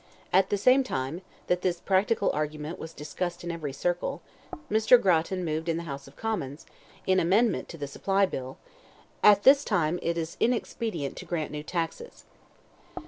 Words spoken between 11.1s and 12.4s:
to grant new taxes."